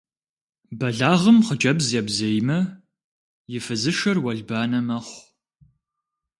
[0.79, 2.59] Бэлагъым хъыджэбз ебзеймэ,
[3.55, 5.19] и фызышэр уэлбанэ мэхъу.